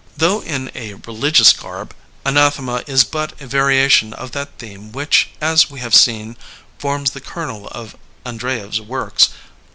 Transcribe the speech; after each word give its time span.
Though 0.17 0.41
in 0.41 0.71
a 0.73 0.95
religious 0.95 1.53
garb, 1.53 1.93
Anathema 2.25 2.83
is 2.87 3.03
but 3.03 3.39
a 3.39 3.45
variation 3.45 4.13
of 4.13 4.31
that 4.31 4.57
theme 4.57 4.91
which, 4.91 5.29
as 5.39 5.69
we 5.69 5.79
have 5.81 5.93
seen, 5.93 6.37
forms 6.79 7.11
the 7.11 7.21
kernel 7.21 7.67
of 7.67 7.95
Andreyev's 8.25 8.81
works. 8.81 9.29